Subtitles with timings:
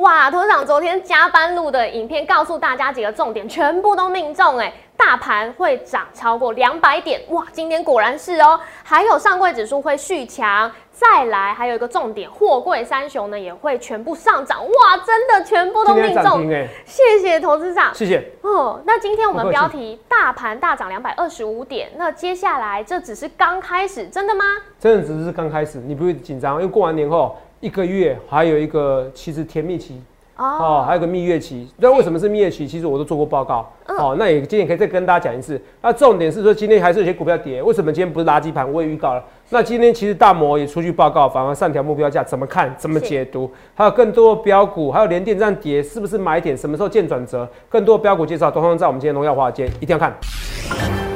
[0.00, 4.72] 哇，头长昨天加班录的影片，告诉大家几个重点，全部都命中哎！
[4.96, 8.58] 大盘会涨超过两百点，哇，今天果然是哦。
[8.82, 16.66] 还有上柜指数会续强，再来还有一个重点，货柜三雄呢也会全部上涨，哇，真的全部都命中哎！
[16.86, 18.80] 谢谢投资长，谢谢哦。
[18.86, 24.44] 那今天我们标题大盘大涨两百二十五点，那接下来这只是刚开始，真的吗？
[24.78, 27.36] 真的只是刚开始，你不会紧张，因为过完年后。
[27.60, 30.00] 一个月还有一个其实甜蜜期
[30.36, 31.68] 哦，还有个蜜月期。
[31.76, 32.66] 那为什么是蜜月期？
[32.66, 34.16] 其实我都做过报告哦。
[34.18, 35.60] 那也今天可以再跟大家讲一次。
[35.82, 38.72] 那重点是说今天还是有些股票跌，为什么今天不是垃圾盘？
[38.72, 39.22] 我也预告了。
[39.50, 42.74] 那今天其实大摩也出去报告，反而上调目标价，怎么看？
[42.78, 43.50] 怎么解读？
[43.74, 46.56] 还有更多标股，还有连电这样跌，是不是买点？
[46.56, 47.46] 什么时候见转折？
[47.68, 51.09] 更多标股介绍，都通在我们今天荣耀华尔街，一定要看。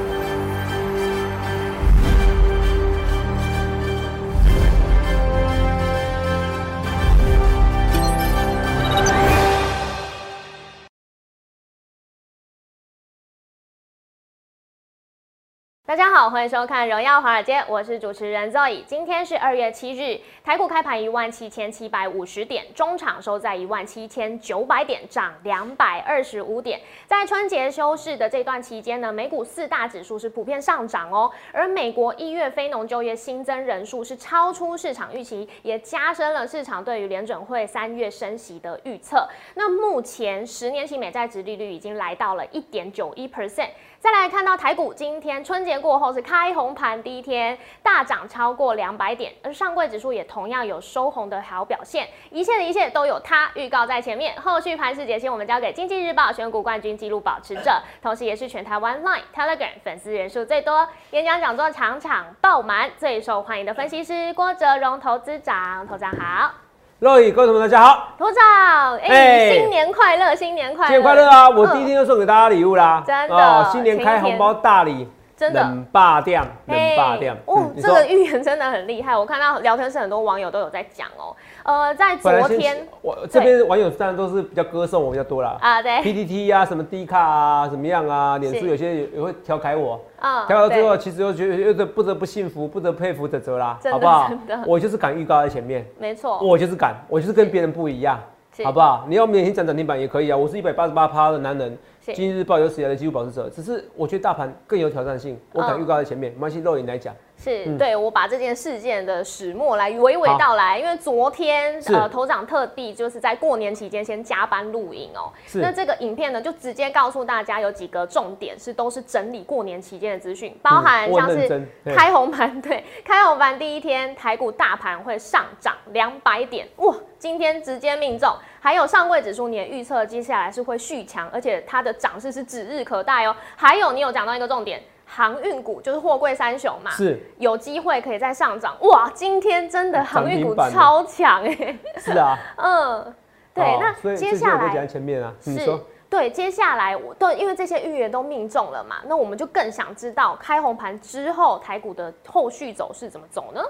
[15.86, 18.82] 大家好，欢迎收看《荣耀华尔街》，我是主持人 Zoe。
[18.86, 26.80] 今天是二月七日，台股开盘一万七千七百五十点，中场收在一万七千九百点，涨两百二十五点。
[27.06, 31.30] 在春节休市的这段期间呢，美股四大指数是普遍上涨哦。
[31.52, 39.28] 而美国一月非农就业新增人数是超出市场预期，也加深了市场对于联准会三月升息的预测。
[39.54, 43.68] 那目前十年期美债值利率已经来到了一点九一 percent。
[44.04, 52.06] 再来看到台股，今天春节过后是开红盘第一天，大涨超过两百点，而上柜指数也同样有收红的好表现。
[52.30, 54.38] 一切的一切都有它预告在前面。
[54.38, 66.63] 后续盘势解析，我们交给经济日报选股冠军纪录保持者，同时也是全台湾 Line、Telegram 粉丝人数最多、演讲讲座场场爆满、最受欢迎的分析师郭哲荣投资长，投资长好。
[67.00, 71.50] 各位观众们，大家好，头长，哎，新年快乐，新年快乐，新年快乐啊！
[71.50, 75.06] 我第一天就送给大家礼物啦，真的，新年开红包大礼。
[75.36, 79.16] 真的冷霸掉，冷霸掉哦，这个预言真的很厉害。
[79.16, 81.34] 我看到聊天室很多网友都有在讲哦。
[81.64, 85.56] 呃，在昨天，我这边网友当然都是比较歌颂我比较多啦。
[85.60, 88.38] 啊，对，PPT 啊，什么 D 卡啊，怎么样啊？
[88.38, 94.30] 脸书有些也会调侃我，啊，调侃之后，其实又觉得又不得不幸福，不得佩服的泽啦，好不好？
[94.66, 98.20] 我就是敢预告在前面，没错，我就是敢，我就是跟别人不一样，
[98.62, 99.04] 好不好？
[99.08, 101.76] 你要每天讲涨停板也可以啊，我是一百八十八趴的男人。
[102.12, 106.32] 今日报有史以来的技术保持者，只是我觉得大盘更有挑战性，我敢预告在前面。
[106.32, 107.14] 没关系，肉眼来讲。
[107.44, 115.30] 是对我把这件事件的始末来娓娓道来，因为昨天呃头长特地就是在过年期间先加班录影哦。
[115.54, 128.34] 那这个影片呢，就直接告诉大家有几个重点，是都是整理过年期间的资讯，包含像是开红盘， 对，开红盘第一天台股大盘会上涨两百点，哇，今天直接命中。
[128.60, 133.36] 还有上柜指数，你也预测接下来是会续强，而且它的涨势是指日可待哦。
[133.56, 134.82] 还有你有讲到一个重点。
[135.14, 139.08] 航运股就是货柜三雄嘛，是有机会可以再上涨哇！
[139.14, 143.14] 今天真的航运股超强哎，是啊， 嗯，
[143.54, 145.78] 对，那接下来前面啊，是，
[146.10, 153.62] 对，接下来我对，因为这些预言都命中了嘛，那我们就更想知道开红盘之后台股的后续走势怎么走呢？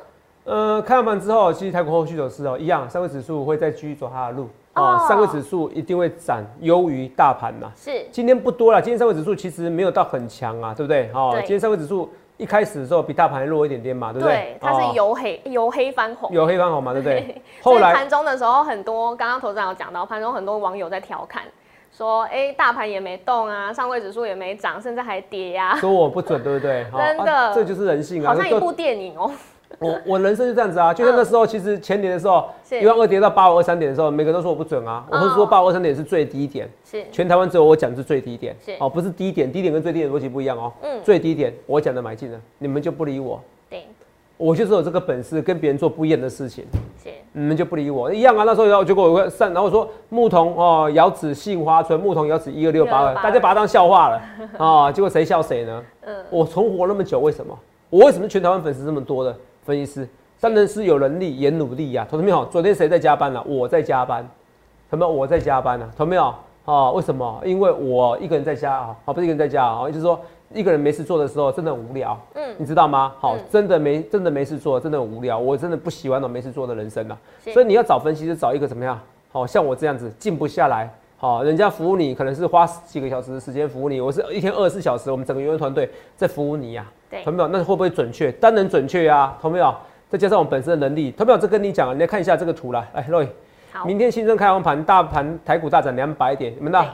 [0.45, 4.49] 呃，开完盘之后，其实台股后续走势哦一样，三个指数会再继续走它的路。
[4.75, 7.71] 哦，三个指数一定会涨优于大盘嘛。
[7.77, 8.83] 是，今天不多了。
[8.83, 11.11] 今天三个指数其实没有到很强啊，对不对？
[11.15, 14.35] 哦，今天三个指数一开始的时候比大盘弱一点点嘛，对不对？
[14.35, 17.43] 对，它是由黑由黑翻红，由黑翻红嘛，对不对？
[17.63, 21.45] 后来盘中的时候，很多刚刚投资长有讲到，盘中很多网友在调侃
[21.97, 26.85] 说，哎，大盘也没动啊，上位指数也没涨，甚至还跌呀，说我不准，对不对？
[26.93, 29.31] 真的，这就是人性啊，好像一部电影哦。
[29.79, 35.05] 我我人生就这样子啊，就像那时候，其实前年的时候，一万二跌到八五二三点的时候，每个人都说我不准啊。
[35.11, 40.73] 我是说八五二三点是最低点，是全台湾只有我讲是最低点，是哦，不是低点，低点跟最低点逻辑不一样哦。
[40.83, 43.41] 嗯，最低点我讲的买进了，你们就不理我。
[43.69, 43.87] 对，
[44.37, 46.65] 我就是有这个本事，跟别人做不一样的事情，
[47.03, 48.45] 是你们就不理我一样啊。
[48.45, 54.23] 那时候后结果我个上，然后说牧童哦，遥指杏花村，牧童遥指一二六八二，大家把它当笑话了
[54.59, 54.91] 啊。
[54.93, 55.83] 结果谁笑谁呢？
[56.07, 57.59] 嗯，我存活那么久，为什么？
[57.91, 60.09] 我为什么全台湾粉丝这么多的分析师？
[60.41, 63.43] 当然是有能力也努力呀，同志们好，昨天谁在加班呢？
[63.47, 64.29] 我在加班，
[64.91, 65.09] 什么？
[65.09, 65.91] 我在加班呢？
[65.97, 67.41] 同志们好，啊，为什么？
[67.45, 70.21] 因为我一个人在家啊，好，不是一个人在家啊，就是说
[70.53, 73.13] 一个人没事做的时候真的很无聊，嗯，你知道吗？
[73.19, 77.19] 好，真的没真的没事做，真的很无聊，我真的不喜欢那种没事做的人生啊。
[77.53, 79.01] 所以你要找分析师，找一个怎么样？
[79.33, 88.33] 好像我这样子静不下来，好，人家服务你可能是花几个小时的时间服务你，我是一天二十四小时，我们整个员工团队在服务你呀，对，同志们，那会不会准确？
[88.33, 89.75] 当然准确呀，同志们。
[90.11, 93.27] 再加上我本身的能力，投票这跟你讲啊，你来看一下这个图啦，哎，Roy，
[93.85, 96.85] 明天新增开红盘，大盘台股大涨两百点，你们到？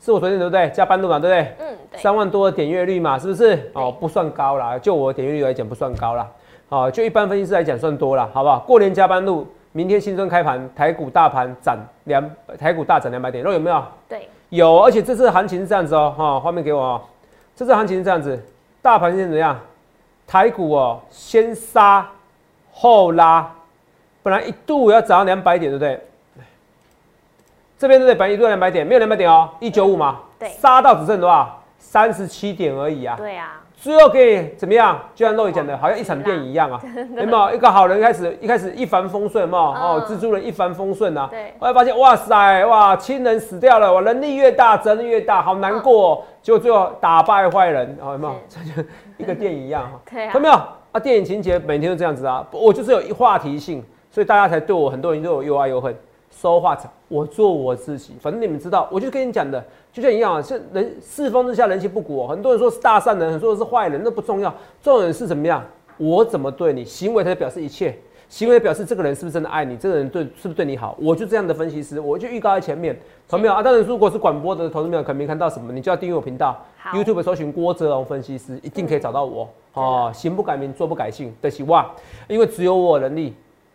[0.00, 0.68] 是我昨天对不对？
[0.70, 1.66] 加班路嘛，对不对？
[1.66, 2.00] 嗯，对。
[2.00, 3.70] 三万多的点阅率嘛，是不是？
[3.74, 6.26] 哦，不算高啦，就我点阅率来讲不算高啦。
[6.70, 8.60] 哦，就一般分析师来讲算多啦，好不好？
[8.60, 12.28] 过年加班路，明天新增开盘，台股大盘涨两，
[12.58, 13.84] 台股大涨两百点，肉有没有？
[14.08, 17.00] 对，有，而且这次行情是这样子哦，哈，画面给我哦。
[17.54, 18.42] 这次行情是这样子，
[18.82, 19.58] 大盘现在怎么样？
[20.26, 22.06] 台股哦，先杀
[22.72, 23.48] 后拉，
[24.22, 26.06] 本来一度要涨到两百点，对不对？
[27.78, 28.14] 这边对不对？
[28.18, 31.62] 本来一度两百点，没有两百点哦，一九五嘛，对，杀到只剩多少？
[31.78, 33.14] 三十七点而已啊。
[33.16, 33.60] 对啊。
[33.82, 34.96] 最后可以怎么样？
[35.12, 36.80] 就像肉爷讲的，好像一场电影一样啊，
[37.18, 37.52] 有没有？
[37.52, 41.26] 一个好人开始一开始一帆风顺嘛，哦，蜘蛛人一帆风顺啊。
[41.28, 41.52] 对。
[41.58, 46.24] 后来发现，哇塞，哇，亲人死掉了，我，能力越大责任越大，好难过。
[46.40, 48.34] 结果最后打败坏人，哦，有没有？
[48.48, 48.88] 这就
[49.18, 50.00] 一个电影一样哈。
[50.08, 50.30] 对啊。
[50.34, 50.54] 有没有？
[50.92, 55.92] 啊，电影情节每天都这样子啊，我就是有话题性，所以大家才对我很多人都有又爱又恨。
[56.30, 59.62] 说话者，我做我自己，反正你们知道，我就跟你讲的，
[59.92, 64.52] 就像一样啊，是人世风之下人心不古，很多人说是大善人，很多人是坏人，那不重要，
[64.82, 65.62] 重要的是怎么样，
[65.98, 67.94] 我怎么对你，行为才表示一切，
[68.28, 72.98] 行为表示这个人是不是真的爱你，这个人对是不是对你好，我就这样的分析师，我就预告在前面，
[73.28, 73.62] 同没有啊？
[73.62, 76.64] 当然，如果是广播的投资友可能没看到什么，你就要订阅我频道
[76.94, 80.10] ，YouTube 搜寻郭泽龙分析师，一定可以找到我哦。
[80.14, 81.90] 行不改名，坐不改姓的希望，
[82.28, 83.34] 因为只有我能力。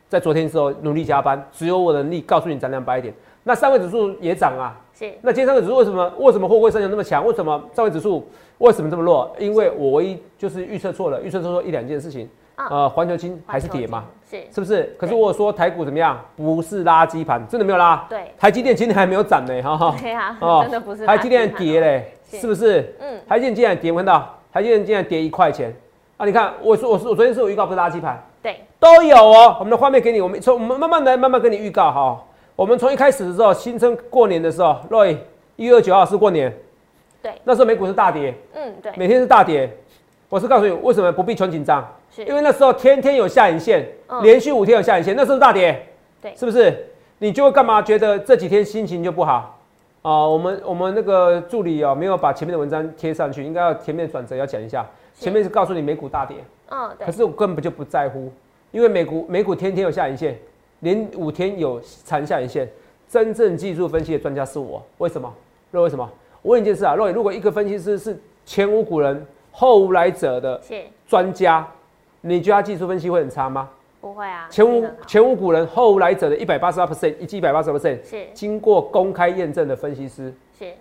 [0.09, 3.13] 在昨天的时候努力加班，只有我能力告诉你涨两百点。
[3.43, 5.13] 那三位指数也涨啊，是。
[5.21, 7.25] 那今天上位指数为什么为什么货柜三雄那么强？
[7.25, 8.27] 为什么上位指数
[8.57, 9.29] 为什么这么弱？
[9.37, 12.29] 因为我唯一就是预测错了，预测错一两件事情。
[12.55, 14.05] 呃，环球金还是跌嘛？
[14.27, 14.95] 是，是不是？
[14.97, 16.19] 可是我说台股怎么样？
[16.35, 18.03] 不是垃圾盘，真的没有拉。
[18.09, 18.33] 对。
[18.35, 19.95] 台积电今天还没有涨呢，哈哈。
[20.01, 21.05] 对真的不是。
[21.05, 22.95] 台积电跌嘞，是不是？
[22.99, 23.21] 嗯。
[23.29, 24.33] 台积电竟然跌，我看到？
[24.51, 25.71] 台积电竟然跌一块钱
[26.17, 26.25] 啊！
[26.25, 28.19] 你看，我说我说我昨天是我预告不是垃圾盘。
[28.41, 29.57] 对，都有哦。
[29.59, 32.23] 我们的画面给你，我们从我们慢慢来，慢慢跟你预告哈。
[32.57, 35.15] 我们从一开始的时候，新春过年的时候，Roy
[35.57, 36.51] 一月九号是过年，
[37.21, 39.71] 对，那时候美股是大跌，嗯，对，每天是大跌。
[40.27, 43.87] 我是告诉你为什么不必存紧张，是因为那时候天天有下影线，
[44.23, 45.87] 连续五天有下影线，那时候大跌，
[46.19, 46.87] 对，是不是？
[47.19, 47.79] 你就会干嘛？
[47.79, 49.59] 觉得这几天心情就不好
[50.01, 50.27] 啊？
[50.27, 54.83] 我们我们那个助理哦，没有把前面的文章贴上去，应该要前面转折要讲一下。
[55.13, 56.37] 前面是告诉你美股大跌。
[56.69, 57.05] 嗯，对。
[57.05, 58.31] 可是我根本就不在乎，
[58.71, 60.35] 因为美股美股天天有下影线，
[60.79, 62.67] 连五天有长下影线。
[63.09, 65.33] 真正技术分析的专家是我，为什么？
[65.71, 66.09] 若为什么？
[66.41, 70.61] 我问一件事啊，若如果一个分析师是前无古人后无来者的
[71.07, 71.65] 专家，
[72.19, 73.69] 你觉得他技术分析会很差吗？
[74.01, 74.45] 不会啊。
[74.49, 80.33] 前无前无古人后无来者的一百八十二 percent，以及一百八十 percent，是经过公开验证的分析师。
[80.59, 80.73] 是。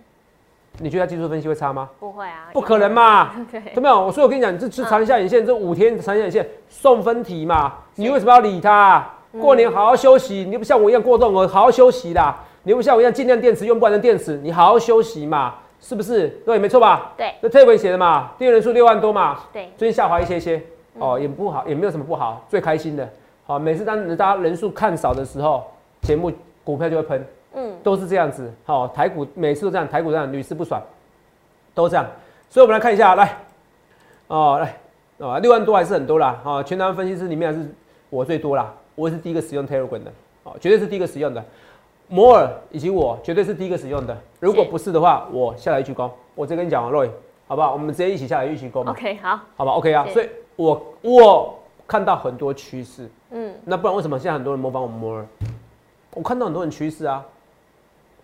[0.78, 1.88] 你觉得他技术分析会差吗？
[2.00, 3.34] 不会啊，不可能嘛？
[3.50, 4.10] 对，有没有？
[4.10, 7.74] 所以我跟你讲，这是长下影线，这五天长下影线送分题嘛？
[7.94, 9.08] 你为什么要理它？
[9.40, 12.44] 过年好好休息，你不像我一样过动哦，好好休息啦。
[12.62, 16.28] 你不像我一样尽量电池用不完的电池，你好好休息嘛，是不是？
[16.44, 17.12] 对，没错吧？
[17.16, 19.38] 对，这特文写的嘛，订阅人数六万多嘛。
[19.52, 20.60] 对，最近下滑一些些，
[20.98, 23.08] 哦，也不好，也没有什么不好，最开心的，
[23.46, 25.64] 好，每次当大家人数看少的时候，
[26.02, 26.32] 节目
[26.64, 30.82] 股票就会喷，嗯，都是这样子，好，台股每次都这样，台股这样屡试不爽。
[31.72, 32.06] 都这样，
[32.48, 33.36] 所以我们来看一下，来，
[34.28, 34.76] 哦，来，
[35.18, 37.68] 哦，六万多还是很多啦，啊，全台分析师里面还是
[38.08, 40.12] 我最多啦，我是第一个使用 Telegram 的，
[40.42, 41.44] 哦，绝对是第一个使用的，
[42.08, 47.10] 摩尔以及我绝对是第一个使用的，如果不是的话，我下来一鞠躬，我直接跟你讲啊，Roy，
[47.46, 47.72] 好不好？
[47.74, 55.26] 我们直接一起下来一鞠躬，OK，好，好吧，OK 啊，所以我我看到很多趋势，嗯，那不然为什么现在很多人模仿我们摩尔？
[56.14, 57.24] 我看到很多人趋势啊，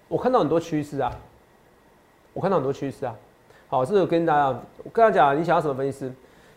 [0.08, 1.12] 我看到很多趋势啊，
[2.32, 3.14] 我看到很多趋势啊。
[3.68, 4.48] 好，这是跟大家，
[4.84, 6.12] 我跟他讲，你想要什么分析师？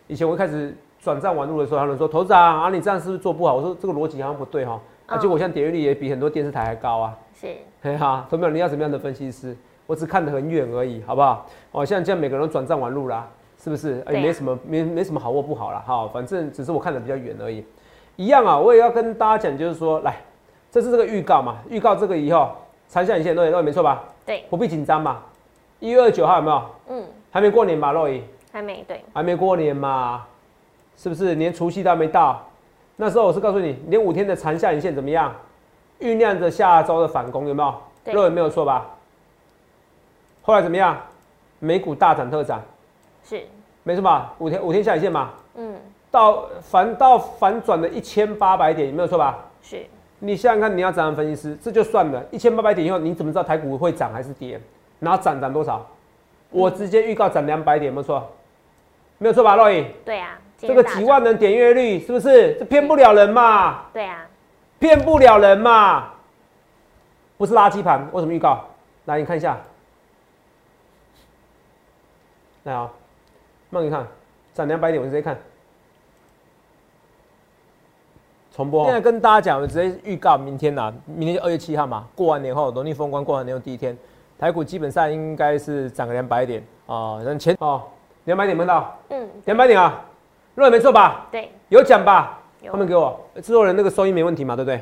[0.07, 3.53] 以前我一开始转战完路的时候，他们说头长啊，你这样是不是做不好？
[3.53, 4.81] 我说这个逻辑好像不对哈。
[5.05, 7.15] 而且我现在点阅率也比很多电视台还高啊。
[7.39, 7.55] 是。
[7.83, 8.51] 嘿 哈，同没有？
[8.51, 9.55] 你要什么样的分析师？
[9.85, 11.45] 我只看得很远而已，好不好？
[11.73, 13.27] 哦，像这样每个人都转战完路啦，
[13.59, 14.03] 是不是？
[14.09, 15.83] 也没什么，没没什么好或不好啦。
[15.85, 17.63] 哈，反正只是我看的比较远而已。
[18.15, 20.15] 一样啊，我也要跟大家讲，就是说，来，
[20.71, 22.49] 这是这个预告嘛，预告这个以后
[22.87, 24.03] 长下影线，对对，没错吧？
[24.25, 25.19] 对，不必紧张嘛。
[25.79, 26.61] 一月二九号有没有？
[26.89, 28.23] 嗯，还没过年吧，洛伊？
[28.51, 30.25] 还没，对，还没过年嘛，
[30.97, 31.35] 是不是？
[31.35, 32.43] 连除夕都还没到，
[32.95, 35.33] 那时候我是告诉你，连五天的长下影线怎么样？
[35.99, 38.13] 酝酿着下周的反攻，有没有？
[38.13, 38.85] 洛伊没有错吧？
[40.41, 40.97] 后来怎么样？
[41.59, 42.61] 美股大涨特涨，
[43.23, 43.41] 是，
[43.83, 44.33] 没错吧？
[44.39, 45.75] 五天五天下影线嘛，嗯，
[46.11, 49.39] 到反到反转的一千八百点，有没有错吧？
[49.61, 49.85] 是，
[50.19, 54.59] 你想想看，你要涨分析师，这就算了，一千八百点以后，你怎么知道台股会涨还是跌？
[54.99, 55.85] 然后涨涨多少？
[56.51, 58.29] 我直接预告涨两百点，没错，
[59.17, 59.85] 没有错吧，洛颖？
[60.03, 62.53] 对啊，这个几万人点阅率是不是？
[62.55, 63.85] 这骗不了人嘛？
[63.93, 64.25] 对啊，
[64.79, 66.11] 骗不了人嘛？
[67.37, 68.63] 不是垃圾盘，为什么预告？
[69.05, 69.57] 来，你看一下，
[72.63, 72.89] 来啊，
[73.69, 74.07] 慢一看，
[74.53, 75.37] 涨两百点，我直接看。
[78.55, 78.85] 重播。
[78.85, 83.97] 现在跟大家讲，我直接预告明天呐，明天就二月七号嘛，过完年后，农历封关过完年后第一天，
[84.39, 87.83] 台股基本上应该是涨个两百点啊，那前哦，
[88.23, 90.01] 两百点没到，嗯，两百点啊，
[90.55, 91.27] 论没错吧？
[91.31, 92.39] 对，有奖吧？
[92.69, 94.55] 后面给我制作人那个收音没问题嘛？
[94.55, 94.81] 对不对？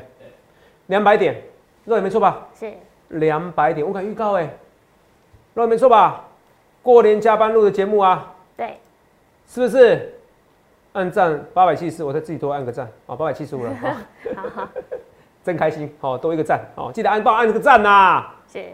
[0.86, 1.42] 两百点，
[1.84, 2.46] 论没错吧？
[2.58, 2.72] 是
[3.08, 4.48] 两百点，我敢预告哎，
[5.54, 6.24] 论没错吧？
[6.82, 8.78] 过年加班录的节目啊，对，
[9.46, 10.10] 是不是？
[10.92, 14.68] 按赞八百七十，我再自己多按个赞啊，八百七十五了， 好，
[15.42, 18.24] 真开心，好，多一个赞，好，记得按帮我按这个赞呐。
[18.46, 18.64] 是，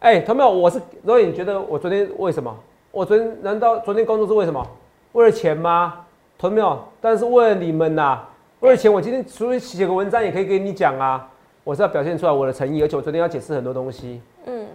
[0.00, 2.54] 哎，同有我是罗颖，觉得我昨天为什么？
[2.90, 4.64] 我昨天难道昨天工作是为什么？
[5.12, 6.04] 为了钱吗？
[6.38, 8.20] 同有，但是为了你们呐，
[8.60, 11.28] 为了钱，我今天除了写个文章也可以给你讲啊，
[11.64, 14.22] 我是要表现出来我的诚意，而且我昨天要解释很多东西。
[14.46, 14.66] 嗯，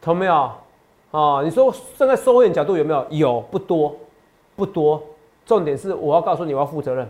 [0.00, 0.50] 同没有？
[1.10, 3.06] 哦，你说站在收会角度有没有？
[3.10, 3.94] 有，不多，
[4.56, 5.02] 不多。
[5.46, 7.08] 重点是我要告诉你，我要负责任。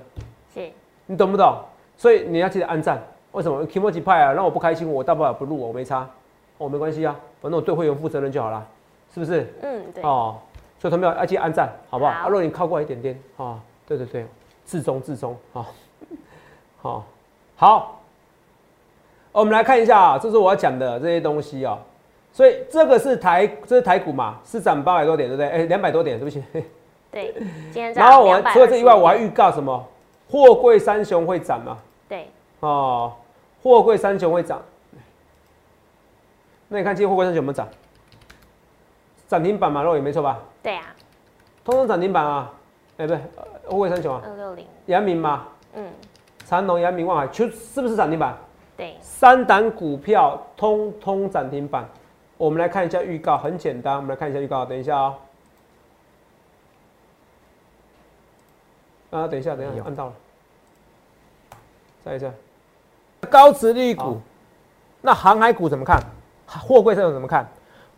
[0.52, 0.68] 是，
[1.06, 1.56] 你懂不懂？
[1.96, 3.00] 所以你要记得按赞。
[3.32, 6.08] 为什么 k i m o j i 派啊，让我不开心，我大不了不录，我没差，
[6.56, 8.66] 我没关系啊，反正我对会员负责任就好了，
[9.12, 9.52] 是不是？
[9.62, 10.02] 嗯，对。
[10.04, 10.36] 哦，
[10.78, 12.10] 所以他们要要记得按赞，好不好？
[12.10, 13.58] 阿若你靠过来一点点，啊，
[13.88, 14.26] 对对对，
[14.66, 15.66] 至中至中，好，
[16.76, 17.06] 好，
[17.56, 18.00] 好。
[19.32, 21.78] 我们来看一下啊，这是我要讲的这些东西啊。
[22.30, 25.48] 所以这个是台，这是台股嘛，是涨八百多点，对不对？
[25.48, 26.44] 哎，两百多点，对不起。
[27.10, 27.32] 对，
[27.72, 29.88] 今天然后我除了这以外，我还预告什么？
[30.30, 31.78] 货柜三雄会涨吗？
[32.06, 32.28] 对，
[32.60, 33.14] 哦，
[33.62, 34.60] 货柜三雄会涨。
[36.68, 37.66] 那你看今天货柜三雄有没有涨？
[39.26, 40.38] 涨停板嘛，肉也没错吧？
[40.62, 40.94] 对啊，
[41.64, 42.52] 通通涨停板啊！
[42.98, 43.18] 哎，不对，
[43.66, 45.88] 货柜三雄啊，二六零，阳明嘛，嗯，
[46.44, 48.36] 长隆、阳明、望海，就是不是涨停板？
[48.76, 51.88] 对，三档股票通通涨停板。
[52.36, 55.14] 我们来看一下预告，很简单，我们来看一下预告，等一下啊。
[59.10, 60.12] 啊，等一下，等一下，按到了，
[62.04, 62.30] 再一下，
[63.30, 64.20] 高值利股，
[65.00, 66.00] 那航海股怎么看？
[66.46, 67.48] 货柜三雄怎么看？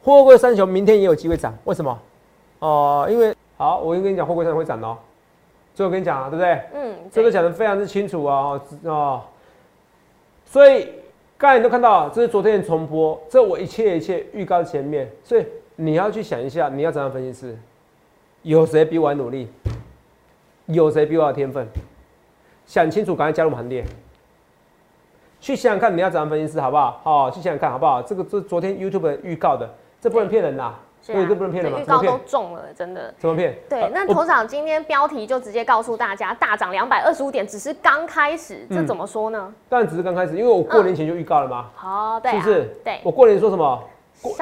[0.03, 1.99] 货柜三雄明天也有机会涨，为什么？
[2.61, 4.97] 哦，因为好，我跟你讲，货柜三雄会涨哦。
[5.75, 6.63] 所以我跟你讲啊，对不对？
[6.73, 9.23] 嗯，这个讲的非常之清楚啊，哦，
[10.47, 10.89] 所以
[11.37, 15.45] 刚才你都看到，这是昨天的重播，这我一切一切预告前面，所以
[15.77, 17.59] 你要去想一下，你要怎样分析师？
[18.45, 19.47] 有谁比我还努力？
[20.65, 21.69] 有谁比我有天分？
[22.65, 23.85] 想清楚，赶快加入行列。
[25.39, 26.99] 去想想看，你要怎样分析师，好不好？
[27.05, 28.01] 好，去想想看，好不好？
[28.01, 29.69] 这个这昨天 YouTube 预告的，
[30.01, 30.75] 这不能骗人呐。
[31.07, 31.79] 对，这不能骗人吗？
[31.81, 33.13] 预告都中了，真的。
[33.19, 33.57] 怎么骗？
[33.69, 39.53] 对，那头场今天标题就直接告诉大家，大涨两百二十五点，只是刚开始，这怎么说呢？
[39.69, 41.71] 当然只是刚开始，因为我过年前就预告了嘛。
[41.75, 42.65] 好，对，是不是？
[42.85, 43.83] 对，我过年说什么？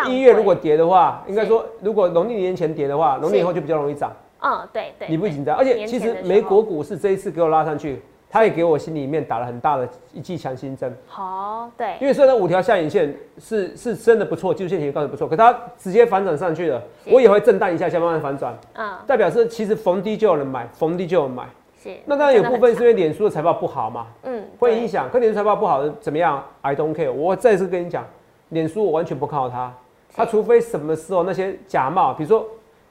[0.08, 4.10] 一月如果跌的话，应该说如果农历年前跌的话，农历以后就比较容易涨。
[4.40, 10.94] 嗯，对对，你不紧张，而且其实美国股市这一次给我拉上去，他也给我心里面打了很大的一剂强心针。
[11.06, 18.56] 好，对，因为虽然五条下影线是是真的不错，技术线型告诉不错，可它直接反转上去了，我也会震荡一下，下慢慢反转。
[18.74, 21.44] 嗯，代表是其实逢低就有人买，逢低就有人买。
[21.82, 25.08] 是，那当然有部分是因为脸书的财报不好嘛，嗯，会影响。
[25.10, 27.10] 可脸书财报不好怎么样？I don't care。
[27.10, 28.04] 我再次跟你讲，
[28.50, 29.72] 脸书我完全不看好它，
[30.14, 32.46] 它除非什么时候那些假冒，比如说。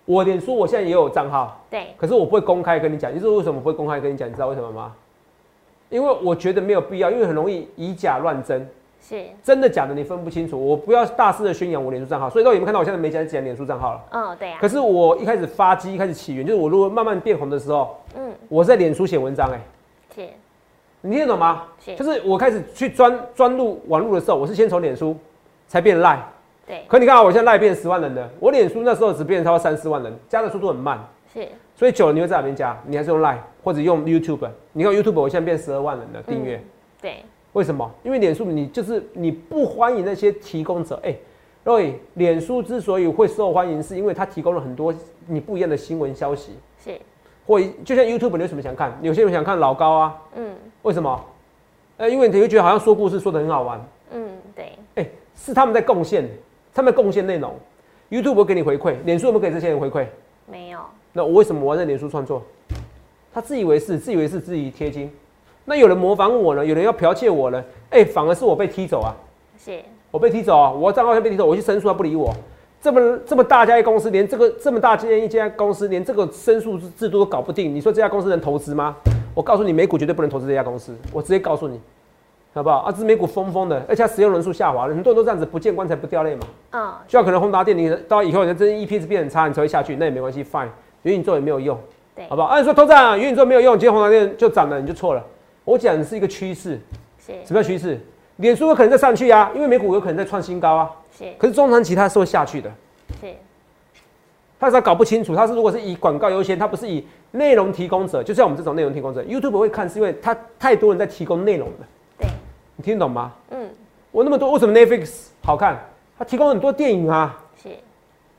[0.05, 3.13] 我脸书我现在也有账号，对，可是我不会公开跟你讲。
[3.13, 4.25] 你知道为什么不会公开跟你讲？
[4.25, 4.93] 你知道为什么吗？
[5.89, 8.69] 因为我觉得没有必要，因为很容易以假乱真，
[9.01, 10.59] 是真的假的你分不清楚。
[10.59, 14.01] 我不要大肆的宣扬我脸书账号，所以说你们看到我现在没讲讲脸书账号了。
[14.11, 14.57] 嗯，对呀。
[14.59, 19.61] 可是我一开始发机一开始起源，就是我如果慢慢变红的时候，嗯，我在脸书写文章，哎，
[20.15, 20.27] 是，
[21.01, 21.63] 你听得懂吗？
[21.79, 25.15] 是，就是我开始去专专录网络的时候，我是先从脸书
[25.67, 26.19] 才变赖。
[26.65, 30.99] 对，可你看啊，我现在赖变十万人的，我脸书那时候只变超三四万人，加的速度很慢。
[31.33, 31.47] 是，
[31.77, 32.75] 所以久了你会在哪边加？
[32.87, 34.49] 你还是用 Line 或者用 YouTube？
[34.73, 36.59] 你看 YouTube 我现在变十二万人的订阅。
[36.99, 37.87] 对，为什么？
[38.01, 40.99] 因为脸书你就是你不欢迎那些提供者。
[41.03, 41.15] 哎，
[41.63, 44.91] 各位，脸书之所以会受欢迎，是因为它提供了很多
[45.27, 46.53] 你不一样的新闻消息。
[46.83, 46.99] 是，
[47.45, 48.97] 或就像 YouTube，你有什么想看？
[49.03, 50.19] 有些人想看老高啊。
[50.35, 50.55] 嗯。
[50.81, 51.25] 为什么？
[51.97, 53.79] 呃，因为你会觉得好像说故事说的很好玩。
[54.13, 54.71] 嗯，对。
[54.95, 56.27] 哎，是他们在贡献。
[56.73, 57.53] 他们贡献内容
[58.09, 60.07] ，YouTube 会给你回馈，脸书有没有给这些人回馈？
[60.47, 60.79] 没有。
[61.17, 62.43] 那我为什么我要在脸书创作？
[63.33, 65.11] 他自以为是，自以为是，自己贴金。
[65.65, 66.63] 那有人模仿我呢？
[66.63, 67.63] 有人要剽窃我呢？
[67.89, 69.09] 哎，反而是我被踢走啊！
[69.57, 69.79] 是，
[70.11, 70.71] 我被踢走啊！
[70.71, 72.31] 我账号被踢走，我去申诉，他不理我。
[72.79, 78.95] 这么这么大家一公司，连这个这么大间一家公司，连这个申诉制度都搞不定，你说这家公司能投资吗？
[79.33, 81.81] 我告诉你，美股绝对不能投资这家公司，我直接告诉你。
[82.53, 82.77] 好不好？
[82.77, 86.41] 啊，这美股疯疯的，而且使用人数下滑了，很多人都这样子，不见棺材不掉泪嘛。
[86.69, 90.69] 啊，就像可能宏达电，你到以后你真 EPS 变很差，你才会下去，那也没关系，fine。
[91.07, 91.79] 元宇宙也没有用，
[92.13, 92.49] 对，好不好？
[92.49, 95.23] 按说投资啊，元宇宙没有用，今天宏达电就涨了，你就错了。
[95.63, 96.79] 我讲的是一个趋势，
[97.25, 97.99] 是什么趋势？
[98.37, 100.91] 脸书有可能在上去啊，因为美股有可能在创新高啊。
[101.17, 102.69] 是，可是中长期它是会下去的。
[103.21, 103.27] 是，
[104.59, 111.87] 他是搞不清楚，他是如果是以广告优先，他不是以内容提供者，就像我们这种内容提供者，YouTube 会看，是因为他太多人在提供内容了。
[112.19, 112.27] 对，
[112.75, 113.33] 你听得懂吗？
[113.51, 113.69] 嗯，
[114.11, 115.79] 我那么多，为什么 Netflix 好看？
[116.17, 117.69] 他提供很多电影啊，是，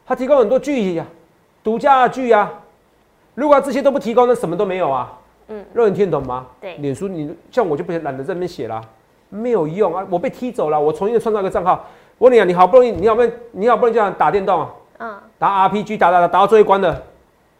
[0.05, 1.07] 他提供很多剧呀，
[1.69, 2.51] 独家的剧啊。
[3.35, 5.13] 如果这些都不提供，那什么都没有啊。
[5.49, 6.47] 嗯，让你听得懂吗？
[6.63, 8.81] 对，脸书你像我就不懒得在那边写了，
[9.29, 11.85] 没有用啊，我被踢走了，我重新创造一个账号。
[12.17, 14.75] 我问你啊，你好不容易，你好不容易，你好不容易这样打电动啊？
[14.99, 16.89] 嗯，打 RPG 打打打打到最后一关的，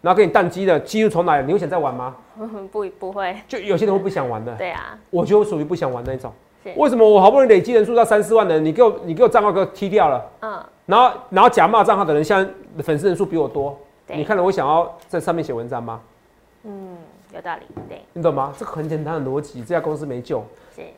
[0.01, 2.17] 然后给你宕机的，机又重来，你会想再玩吗？
[2.73, 4.55] 不不会，就有些人会不想玩的。
[4.55, 6.33] 对啊，我就属于不想玩那种。
[6.77, 10.23] 为什么我好不容易累积人数到三四万的人，你给我你给我账号给我踢掉了？
[10.41, 13.75] 嗯，然后然后假冒账号的人，现在粉丝人数比我多。
[14.17, 16.01] 你看了我想要在上面写文章吗？
[16.65, 16.97] 嗯，
[17.35, 17.63] 有道理。
[17.89, 18.53] 对，你懂吗？
[18.59, 20.43] 这个很简单的逻辑，这家公司没救。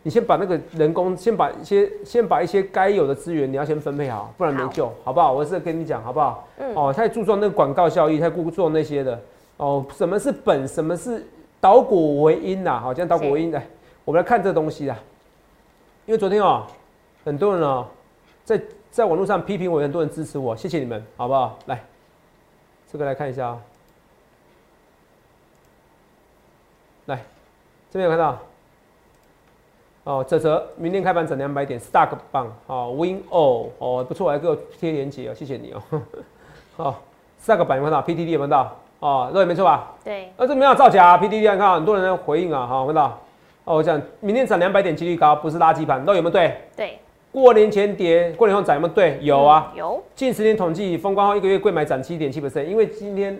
[0.03, 5.33] 你先把那个人工，先把一些，先把一些该有的资源，你要先分配好，不然没救，好不好？
[5.33, 6.47] 我是跟你讲，好不好？
[6.59, 6.75] 嗯。
[6.75, 9.19] 哦，太注重那个广告效益，太注重那些的。
[9.57, 10.69] 哦，什么是本？
[10.69, 11.27] 什么是
[11.61, 12.79] 导果为因呐？
[12.79, 13.67] 好，讲导果为因来，
[14.05, 14.99] 我们来看这东西啊。
[16.05, 16.67] 因为昨天哦，
[17.25, 17.87] 很多人哦，
[18.45, 21.59] 在在网络上批评我，很多人支持我，谢谢你们，好不好？
[21.67, 21.83] 来。
[22.91, 23.59] 这个来看一下啊，
[27.07, 27.17] 来，
[27.91, 28.39] 这边有看到
[30.05, 32.53] 哦，泽泽明天开盘涨两百点，Stock 棒。
[32.67, 35.83] 哦，Win 哦哦不错，还给我贴链接哦，谢谢你哦，
[36.77, 37.03] 好，
[37.41, 38.77] Stock 板有看到，PTD 有看到。
[38.99, 39.93] 哦，这也没错吧？
[40.05, 43.19] 对，那这没有造假，PTD 你看很多人在回应啊，好看到。
[43.65, 46.61] 哦，我讲明天涨两百点几率高，不是垃圾盘，都有没有对？
[46.77, 46.99] 对。
[47.33, 48.95] 过年前跌，过年后涨有没有？
[48.95, 49.73] 对，有啊。
[49.77, 50.03] 有。
[50.15, 52.65] 近十年统计，封关后一个月，贵买涨七点七 percent。
[52.65, 53.39] 因为今天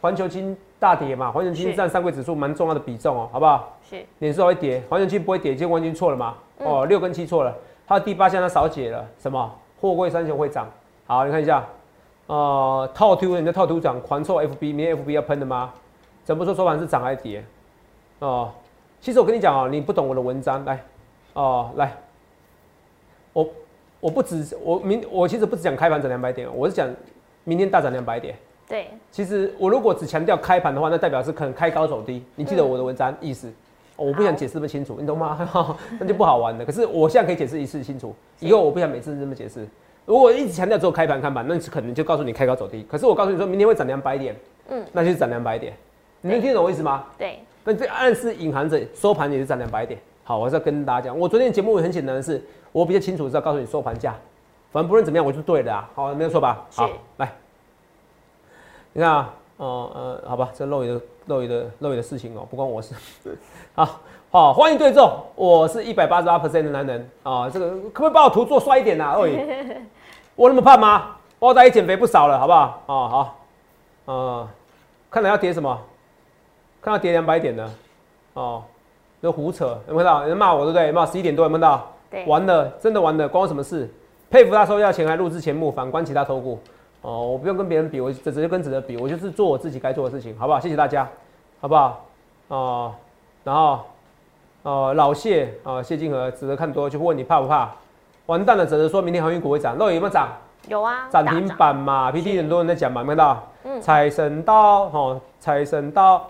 [0.00, 3.78] 环球金大跌嘛，环球金占上柜指数蛮重要的比重哦，好不好？
[3.88, 4.04] 是。
[4.18, 6.34] 年数会跌，环球金不会跌，就完全错了嘛。
[6.58, 7.54] 哦，六跟七错了。
[7.86, 9.50] 它的第八项它少解了，什么？
[9.80, 10.68] 货柜三雄会涨。
[11.06, 11.64] 好，你看一下，
[12.26, 15.72] 呃，套图人家套图涨，狂凑 FB，明天 FB 要喷的吗？
[16.24, 17.44] 怎么说收盘是涨还是跌？
[18.18, 18.50] 哦，
[19.00, 20.80] 其实我跟你讲哦，你不懂我的文章，来，
[21.34, 21.92] 哦，来。
[23.32, 23.48] 我
[24.00, 26.88] 我不止我明我其实不只讲开盘涨两百点，我是讲
[27.44, 28.34] 明天大涨两百点。
[28.68, 32.24] 对，其实我如果只强调开盘的话，那代表是可能开高走低。
[32.36, 33.52] 你记得我的文章意思？
[33.96, 35.76] 我不想解释不清楚，你懂吗？
[36.00, 36.64] 那就不好玩了。
[36.64, 39.66] 可是我现在可以解释一次清楚，以后我不想每次这么解释。
[40.06, 42.84] 如果一直强调只有开盘看盘，那可能就告诉你开高走低。
[42.90, 44.34] 可是我告诉你说明天会涨两百点，
[44.68, 45.74] 嗯，那就是涨两百点。
[46.22, 47.04] 你能听懂我意思吗？
[47.18, 47.38] 对。
[47.64, 50.00] 那这暗示隐含着收盘也是涨两百点。
[50.24, 52.42] 好，我是要跟大家讲，我昨天节目很简单的是。
[52.72, 54.14] 我比较清楚知道告诉你收盘价，
[54.72, 55.88] 反正不论怎么样，我就对的啊。
[55.94, 56.64] 好，没有错吧？
[56.74, 57.32] 好，来，
[58.94, 62.94] 你看啊，哦呃，好吧，这漏雨的漏雨的漏雨的事情哦，不关我事。
[63.76, 67.48] 好，好，欢迎对众，我是一百八十八 percent 的男人啊。
[67.50, 69.12] 这个可不可以把我图做帅一点呐？
[69.16, 69.38] 漏雨，
[70.34, 71.16] 我那么胖吗？
[71.38, 72.82] 我大也减肥不少了，好不好？
[72.86, 73.36] 哦，好，
[74.06, 74.48] 呃，
[75.10, 75.78] 看来要跌什么？
[76.80, 77.70] 看到跌两百点的，
[78.32, 78.64] 哦，
[79.20, 80.22] 有胡扯，有没有看到？
[80.22, 80.90] 有人骂我对不对？
[80.90, 81.91] 骂十一点多有没有到？
[82.26, 83.88] 完了，真的完了，关我什么事？
[84.30, 86.58] 佩服他收要钱还录制节目，反观其他投顾，
[87.02, 90.58] 哦，我不用跟别人比，我直接跟子德比，我就是做我自己该做的事情，好不好？
[90.58, 91.06] 谢谢大家，
[91.60, 92.04] 好不好？
[92.48, 92.94] 哦，
[93.44, 93.80] 然后，
[94.62, 97.70] 哦，老谢，哦，谢金河，子德看多就问你怕不怕？
[98.26, 100.28] 完蛋了，子德说明天航运股会涨，那有没有涨？
[100.68, 103.42] 有啊，涨停板嘛，P T 很多人在讲嘛，没到？
[103.64, 106.26] 嗯，财神到，哦，财神到，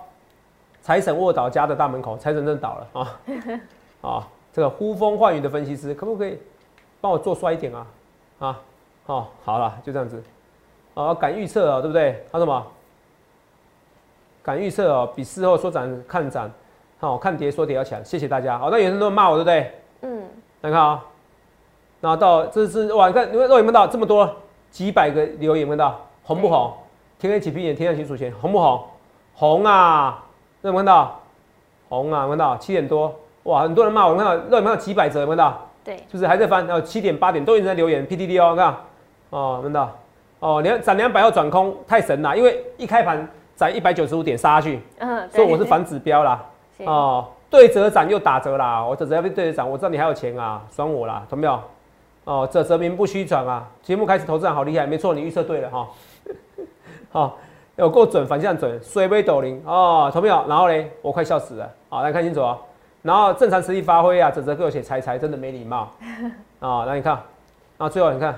[0.80, 3.20] 财神卧倒家的大门口，财神真的倒了啊，
[4.00, 4.28] 啊。
[4.52, 6.38] 这个呼风唤雨的分析师，可不可以
[7.00, 7.86] 帮我做衰一点啊？
[8.38, 8.60] 啊，
[9.06, 10.22] 好，好了，就这样子。
[10.94, 12.22] 啊，敢预测啊，对不对？
[12.30, 12.66] 他什么？
[14.42, 16.50] 敢预测哦，比事后说涨看涨，
[16.98, 18.04] 好看跌说跌要强。
[18.04, 18.58] 谢谢大家。
[18.58, 19.72] 好，那有人都骂我，对不对？
[20.02, 20.28] 嗯。
[20.60, 21.04] 来看啊，
[22.00, 24.28] 那到这是哇，你看你们肉眼看到这么多
[24.70, 26.72] 几百个留言，问到红不红？
[27.18, 28.84] 天黑起闭眼，天亮起数钱，红不红？
[29.34, 30.22] 红啊！
[30.60, 31.20] 有没看到？
[31.88, 32.28] 红啊！
[32.28, 33.14] 看到七点多。
[33.44, 35.68] 哇，很多人骂我，看到肉眼看到几百折，看到？
[35.84, 38.76] 对，就是还在翻，然后七点八点都一直在留言，PDD 哦，看，
[39.30, 39.90] 哦，看到？
[40.38, 46.44] 哦，两涨两百要转空，太神了，因为一开盘涨一百九十五点杀下去，嗯，所以我是反指标啦，
[46.86, 51.60] 哦，对折涨又打折啦，我这折要被对折涨，我知道你还有钱啊，爽我啦，懂没有？
[52.24, 55.88] 哦，这折名不虚传啊，节目开始投资人好厉害，没错，你预测对了哈，
[57.10, 57.36] 好，
[57.74, 60.44] 有够准，反向准，水杯斗零哦，懂没有？
[60.48, 62.56] 然后嘞，我快笑死了，好，来看清楚哦。
[63.02, 65.90] 然后正常实力发挥啊，泽泽给我写财财，真的没礼貌
[66.60, 66.84] 啊！
[66.86, 67.20] 那你看，
[67.78, 68.30] 啊，最后你看，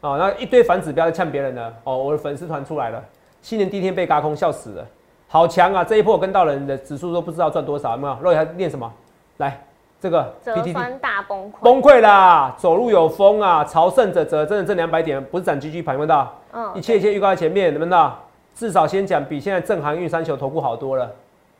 [0.00, 3.02] 啊，那一堆反指标在呛别人的哦，我的粉丝团出来了，
[3.42, 4.86] 新年第一天被嘎空，笑死了，
[5.28, 5.84] 好强啊！
[5.84, 8.16] 这一波跟到人的指数都不知道赚多少，有没有？
[8.22, 8.90] 若还念什么？
[9.36, 9.62] 来，
[10.00, 12.54] 这个折酸大崩溃，崩溃啦！
[12.56, 16.32] 走路有风啊，朝圣者折，真的挣两百点，不是涨 GG 盘，看到？
[16.52, 18.12] 嗯，一切一切预告在前面，能不能？
[18.54, 21.10] 至少先讲比现在正航运三球投顾好多了，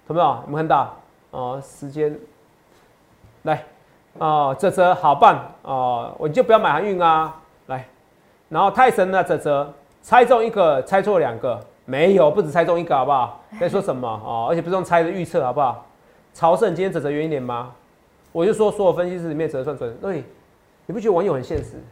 [0.08, 0.26] 有没有？
[0.26, 0.96] 有没有看到？
[1.34, 2.16] 哦，时间
[3.42, 3.64] 来
[4.18, 7.34] 哦，这则好棒哦，我就不要买航运啊，
[7.66, 7.84] 来，
[8.48, 9.22] 然后泰神呢？
[9.24, 13.42] 这则猜中一个，猜错两个，没有，不止猜中一个，好不好？
[13.60, 14.46] 在说什么哦？
[14.48, 15.84] 而且不是用猜的预测，好不好？
[16.32, 17.72] 朝圣今天这则远一点吗？
[18.30, 20.22] 我就说所有分析师里面折算准，对，
[20.86, 21.82] 你不觉得网友很现实？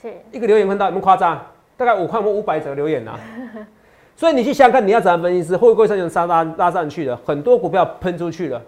[0.00, 1.44] 是，一个留言看到有没有夸张？
[1.76, 3.18] 大概五块或五百则留言呐。
[4.14, 7.16] 所以你去想想看，你要怎样分析师会不会上上拉拉上去的？
[7.26, 8.62] 很多股票喷出去了，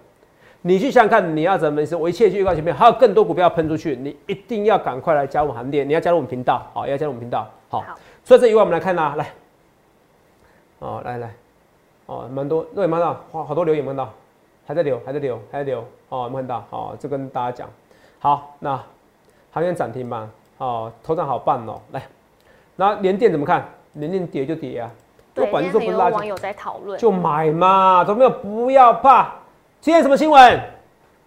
[0.62, 1.94] 你去想想看，你要怎么分析？
[1.94, 7.84] 我一切去预告前面还有更多股票喷出去，你一定要赶快来加入行列，你要加入我们频道，好，要加入我们频道，好。
[8.24, 9.32] 所以这一万我们来看呐，来，
[10.80, 11.32] 哦，来来，
[12.06, 14.12] 哦，蛮多，对，蛮多，哇，好多留言，看到，
[14.66, 17.68] 还在留，还在留，还在留，哦，有看到，哦，就跟大家讲，
[18.18, 18.78] 好，那
[19.52, 22.02] 行业涨停吧，哦，头涨好棒哦，来，
[22.76, 23.66] 那连电怎么看？
[23.94, 24.90] 连电跌就跌啊。
[25.32, 29.32] 对，今天很多网友在讨论，就买嘛，都没有，不要怕。
[29.80, 30.60] 今天什么新闻？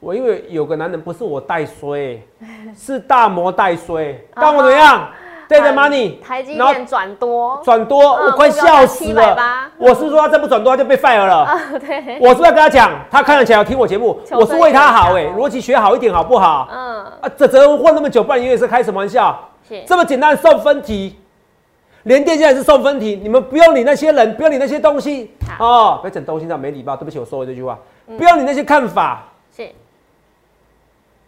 [0.02, 2.22] 我因为有个男人不是我带衰，
[2.78, 5.08] 是大摩带衰，干我怎么样？
[5.48, 9.70] 对的，money，台积电转多，转多，我快笑死了。
[9.78, 11.48] 我是说他再不转多，他就被 fire 了。
[11.80, 12.92] 对，我是不是要跟他讲？
[13.10, 16.68] 他看得起来听我节目，我是为他好哎，逻辑学好一点好不好？
[16.72, 19.50] 嗯啊，这这混那么久，不然你也是开什么玩笑？
[19.86, 21.18] 这么简单送分题。
[22.04, 26.96] 连电线也是送分题，你们不用理那些人，不用理那些东西哦，不要整东西上没礼貌。
[26.96, 29.28] 对不起，我说了这句话，不要你那些看法。
[29.56, 29.70] 是，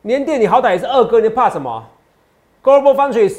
[0.01, 1.83] 年电你好歹也是二哥，你怕什么
[2.63, 3.36] ？Global Foundries，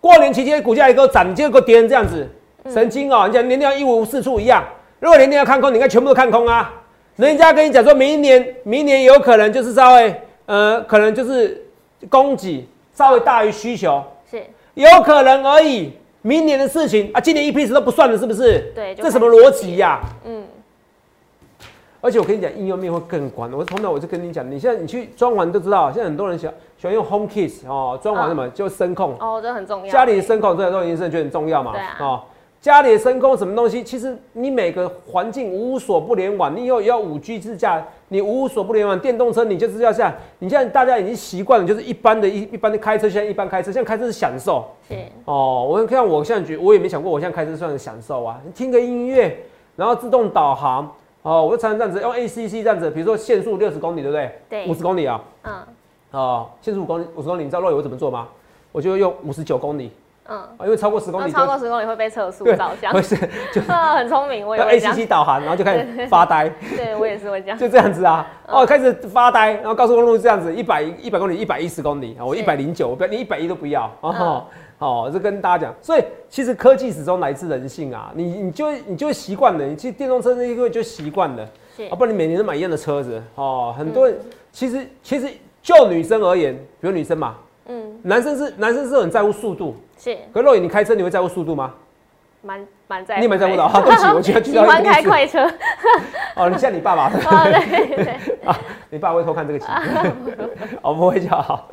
[0.00, 2.28] 过年期间股价一个涨，结果跌成这样子，
[2.68, 3.26] 神经哦！
[3.26, 4.64] 你讲年电一无是处一样，
[5.00, 6.72] 如果年电要看空，你应该全部都看空啊。
[7.16, 11.64] 人家跟你讲说明年，明年有可能就是稍微呃，可能就是
[12.08, 15.92] 供给稍微大于需求，是有可能而已。
[16.22, 18.72] 明年的事情啊，今年一批次都不算了，是不是？
[18.74, 20.00] 对，这什么逻辑呀？
[20.24, 20.44] 嗯。
[22.04, 23.50] 而且我跟你讲，应用面会更广。
[23.50, 29.90] 我从头我就跟你讲，你现在你去装潢都知道，现在很多人喜喜欢用 Home Kiss 哦，装潢什么就声控哦，这很重要。
[29.90, 31.72] 家里的声控这都已经是觉得很重要嘛？
[31.72, 31.96] 对啊。
[32.00, 32.20] 哦，
[32.60, 33.82] 家里的声控什么东西？
[33.82, 37.82] 其实你每个环境无所不联网，你以后要五 G 自驾。
[38.08, 44.62] 你无所不联网，电动车你就是要像你现在大家已经习惯了，就是一般的一一般的开车，现在一般开车，现在开车是享受。
[44.86, 48.38] 是哦，我看我现在觉，我也没想过，我现在开车算是享受啊。
[48.54, 49.36] 听个音乐，
[49.74, 50.88] 然后自动导航，
[51.24, 54.38] 哦，我就常常这样子用 ACC 这样子，比如说限速六十公里，对不对？
[54.50, 55.18] 对，五十公里啊。
[55.44, 55.54] 嗯。
[56.10, 58.28] 哦，限速五公里，五十公里，你知道若雨我怎么做吗？
[58.72, 59.90] 我就用五十九公里。
[60.28, 62.92] 嗯，因为超过十公里，超过十公里会被测速照相。
[62.92, 63.16] 不是，
[63.52, 66.46] 就 很聪明，我也 A C C 导航，然后就开始发呆。
[66.76, 68.26] 对我也是会这样，就这样子啊。
[68.46, 73.90] 哦，开始发呆，然后高速公路这样子，一百一百公里，一百一十公里，我一百零九，我不要，你一百一都不要。
[74.00, 74.44] 哦，
[74.78, 78.12] 哦，这跟大家讲，所以其实科技始终来自人性啊。
[78.14, 81.48] 你你就你就会习惯了，你其实电动车那一个就习惯了。
[81.76, 83.74] 是啊，不然你每年都买一样的车子哦。
[83.76, 84.18] 很多人
[84.52, 85.28] 其实其实
[85.62, 87.36] 就女生而言，比如女生嘛。
[87.66, 90.16] 嗯，男生是男生是很在乎速度，是。
[90.32, 91.74] 可若雨，你开车你会在乎速度吗？
[92.44, 93.20] 蛮蛮在乎。
[93.20, 95.50] 你蛮在乎的啊， 对不起，我觉得喜欢开快车。
[96.36, 97.08] 哦，你像你爸爸。
[97.10, 98.14] 对对对。
[98.44, 98.56] 啊，
[98.90, 99.66] 你爸会偷看这个戏。
[100.82, 101.68] 哦，不会就好。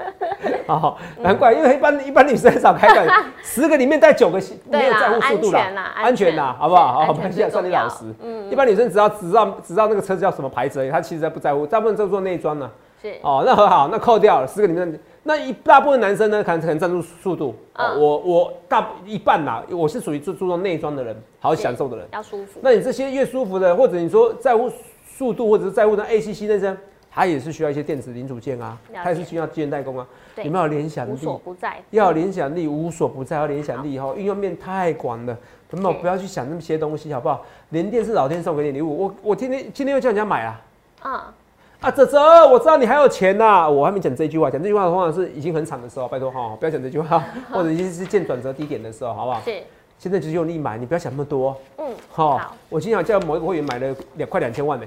[0.68, 3.06] 好，难怪，因为一般一般女生很少开快，
[3.44, 5.60] 十个里面带九个没有在乎速度的，
[5.96, 7.02] 安全啦，好不好？
[7.02, 8.06] 好，我们现在算你老实。
[8.24, 8.50] 嗯。
[8.50, 12.70] 一般女生只要只知道只知道那个车子叫什么牌子而已，她其实不在乎，大部分都做内装呢。
[13.02, 13.14] 是。
[13.22, 15.00] 哦，那很好，那扣掉了十个里面。
[15.24, 17.56] 那一大部分男生呢，可能可能赞助速度。
[17.76, 22.60] 我我大一半啦，我是属于注注重内装的人，好享受的人，要舒服。
[22.64, 24.72] 那你这些越舒服的，或者你说在乎
[25.06, 26.76] 速度，或者是在乎那 ACC 那些，
[27.12, 30.08] 它也是需要一些电子零组件啊，它也是需要机源代工啊。
[30.38, 31.12] 有没有联想力？
[31.12, 31.80] 无所不在。
[31.92, 33.36] 要联想力，无所不在。
[33.38, 35.38] 要联想力以后，应用面太广了，
[35.70, 35.94] 有没有？
[36.00, 37.46] 不要去想那么些东西，好不好？
[37.70, 39.04] 连电是老天送给你礼物。
[39.04, 40.62] 我我天天今天又叫人家买啊。
[41.02, 41.34] 啊。
[41.82, 43.68] 啊，泽泽，我知道你还有钱呐！
[43.68, 49.42] 我还没讲这句话，讲这句话的话是已经很惨的时候，拜托哈，不要讲这句话， 或者已经是见转折低点的时候，好不好？
[49.42, 49.64] 是。
[49.98, 51.58] 现在只有你买，你不要想那么多。
[51.80, 51.92] 嗯。
[52.12, 52.56] 好。
[52.70, 54.86] 我经常叫某一个会员买了两块两千万呢。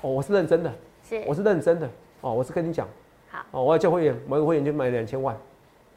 [0.00, 0.72] 哦，我是认真的。
[1.06, 1.22] 是。
[1.26, 1.86] 我是认真的。
[2.22, 2.88] 哦，我是跟你讲。
[3.30, 3.40] 好。
[3.50, 5.36] 哦，我要叫会员，某一个会员就买两千万。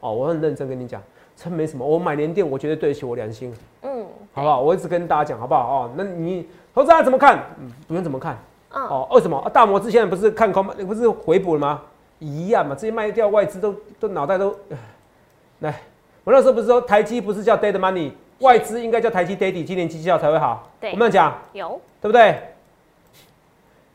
[0.00, 1.02] 哦，我很认真跟你讲，
[1.34, 1.86] 真没什么。
[1.86, 3.54] 我买连电，我绝对对得起我良心。
[3.80, 4.04] 嗯。
[4.34, 4.60] 好不好？
[4.60, 5.60] 我一直跟大家讲，好不好？
[5.84, 7.42] 哦，那你投资人怎么看？
[7.58, 8.36] 嗯，不用怎么看。
[8.72, 9.50] 哦，为什么？
[9.52, 10.74] 大摩之前不是看空吗？
[10.86, 11.82] 不是回补了吗？
[12.18, 14.54] 一样嘛，这些卖掉外资都都脑袋都
[15.60, 15.74] 来。
[16.24, 20.68] 我那时候不是说台积不是叫 dead money，外资应该叫台积 daddy，今年绩效才会好。
[20.80, 22.36] 对，我们讲有，对不对？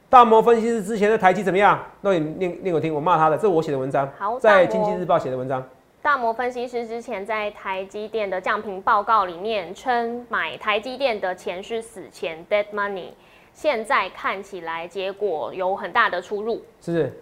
[0.10, 1.80] 大摩分析师之前的台积怎么样？
[2.02, 5.64] 那你念念我听，我骂他的，这是我写的文章，好，在经济日报写的文章。
[6.02, 13.10] 大摩分析师之前在台积电的降频报告里面称，买台积电的钱是死钱 dead money，
[13.54, 17.14] 现在看起来结果有很大的出入，是不是？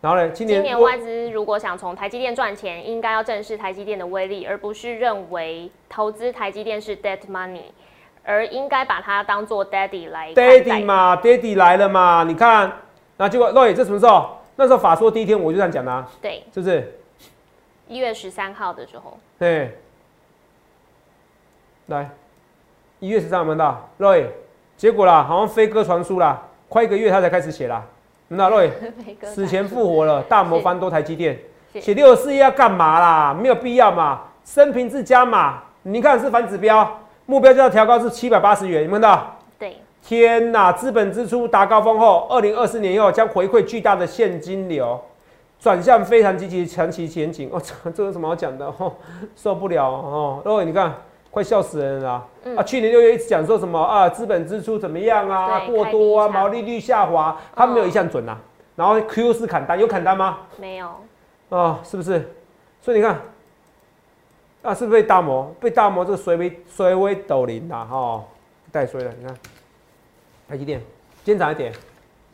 [0.00, 0.28] 然后呢？
[0.30, 7.62] 今年今年外资如果想从台积电赚钱，应该要正视台积电的威力，而不是认为投资台积电是 dead money，
[8.24, 10.32] 而应该把它当做 daddy 来。
[10.34, 12.24] daddy 嘛，daddy 来了嘛？
[12.26, 12.72] 你看，
[13.16, 14.38] 那结果 Roy 这什么时候？
[14.56, 16.98] 那时候法说第一天我就这样讲的，对，是不是？
[17.86, 19.18] 一月十三号的时候。
[19.38, 19.78] 对，
[21.86, 22.10] 来，
[22.98, 24.26] 一月十三有到 Roy，
[24.82, 27.84] 结果啦，好像飞鸽传书啦，快一个月他才开始写啦。
[28.26, 28.68] 那瑞
[29.22, 31.38] 死前复活了，大魔翻多台积电，
[31.74, 33.32] 写六十四页要干嘛啦？
[33.32, 34.22] 没有必要嘛。
[34.44, 39.36] 生平自加码，你看是反指标，目标就要调高至七百八十元，有看到？
[39.56, 39.76] 对。
[40.02, 45.00] 天哪，资本支出达高峰后，二零二四年以后将回馈巨大的现金流，
[45.60, 47.48] 转向非常积极长期前景。
[47.52, 48.66] 哦，这这有什么好讲的？
[48.78, 48.92] 哦，
[49.36, 50.42] 受不了哦。
[50.44, 50.92] 瑞，你看。
[51.32, 52.22] 快笑死人了
[52.54, 52.62] 啊！
[52.62, 58.36] 去年六月一直讲说什么啊，资本支出怎么样啊，过多啊，毛利率下滑，他没有一项准呐。
[58.76, 60.40] 然后 Q 是砍单，有砍单吗？
[60.58, 60.90] 没有。
[61.48, 62.30] 啊，是不是？
[62.82, 63.18] 所以你看，
[64.60, 67.86] 啊，是不是被大摩被大摩这个水微水微斗零呐？
[67.90, 68.22] 哈，
[68.70, 69.10] 带衰了。
[69.18, 69.34] 你看，
[70.50, 70.80] 台积电
[71.24, 71.72] 今天涨一点，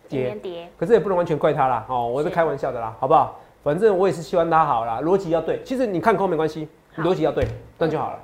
[0.08, 1.86] 跌跌，可是也不能完全怪他啦。
[1.88, 3.38] 哦，我是开玩笑的啦，好不好？
[3.62, 5.62] 反正我也是希望他好啦，逻辑要对。
[5.64, 7.46] 其实你看空没关系，逻辑要对，
[7.78, 8.18] 这样就好了。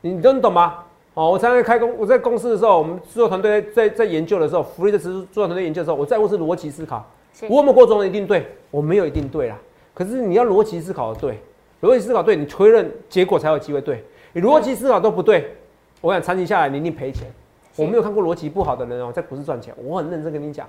[0.00, 0.84] 你都懂吗？
[1.14, 7.04] 哦，我常常开公，我在公司的时候，我们制作团队在在研究的时候，福利的制作团队研究的时候，我在乎是逻辑思考。
[7.48, 9.58] 我们过中一定对，我没有一定对啦。
[9.94, 11.40] 可是你要逻辑思考的对，
[11.82, 14.04] 逻辑思考对，你推论结果才有机会对。
[14.32, 15.56] 你逻辑思考都不对，
[16.00, 17.26] 我想长期下来你一定赔钱。
[17.74, 20.68] 我没有看过逻辑不好的人哦，在股市赚钱，我很认真跟你讲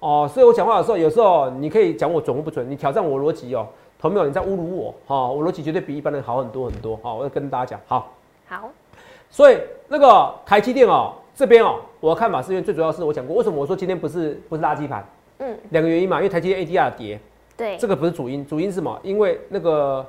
[0.00, 0.30] 哦。
[0.32, 3.66] 所以我讲话的时候，有时候你可以讲我准或不准，你挑战我逻辑哦，
[3.98, 8.10] 同没有你在侮辱我哈，我逻辑绝对比一般人好很多很多好，我要跟大家讲好。
[8.52, 8.70] 好，
[9.30, 15.02] 所以那个台积电哦，这边哦，我的看法是因为最主要是我讲过，为什么我说今天不是不是垃圾盘？
[15.38, 17.18] 嗯，两个原因嘛，因为台积电 ADR 跌，
[17.56, 19.00] 对，这个不是主因，主因是什么？
[19.02, 20.06] 因为那个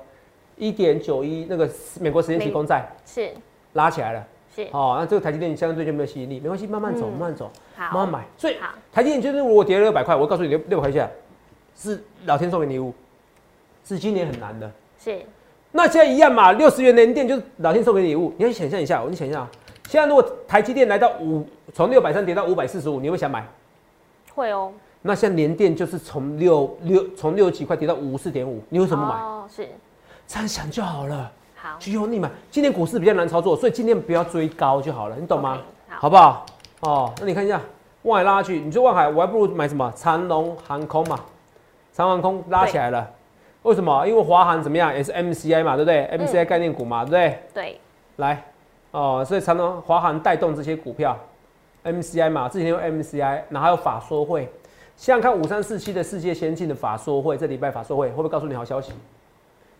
[0.57, 1.69] 一点九一那个
[2.01, 3.31] 美国十年期公债是。
[3.71, 4.67] 拉起来了，是。
[4.71, 8.25] 哦，那这个台积电相对就没有吸引力，没关系，慢慢走，慢慢走，慢慢买。
[8.37, 8.57] 所以
[8.91, 11.09] 台积电就是如果跌了六百块，我告诉你六六百块钱
[11.75, 12.93] 是老天送给你礼物，
[13.85, 15.21] 是今年很难的，是。
[15.75, 18.31] 那现在一样嘛，六十元连电就是老天送给礼物。
[18.37, 19.45] 你要想象一下，我你想一下，
[19.89, 23.43] 现在如果台积电来到五，从六百三跌到五百四十五，你会想买？
[24.35, 24.71] 会哦。
[25.01, 29.15] 那现在连电就是从六六从六几块跌到五四点五，你为什么买？
[29.15, 29.67] 哦，是。
[30.27, 31.31] 这样想就好了。
[31.55, 31.75] 好。
[31.79, 32.29] 去用力买。
[32.51, 35.59] 今年股市比较难操作，所以今天不要追高就好了，你懂吗？
[35.89, 36.45] 好不好？
[36.81, 37.59] 哦，那你看一下，
[38.03, 41.19] 望海拉去，你说望海，我还不如买什么长龙航空嘛，
[41.91, 43.09] 长航空拉起来了。
[43.63, 44.05] 为什么？
[44.07, 47.39] 因为华航怎么样，也是 MCI 嘛，对不对？MCI 概念股嘛，对不对？
[47.53, 47.79] 对。
[48.17, 48.43] 来，
[48.91, 51.17] 哦，所以长隆、华航带动这些股票
[51.83, 54.47] ，MCI 嘛，之前用 MCI，然后还有法说会，
[54.95, 58.93] 想想看五三四七的世界先进的法说会，这礼拜法说会会不会告诉你好消息？